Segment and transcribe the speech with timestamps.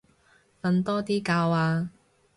[0.63, 1.91] 瞓多啲覺啊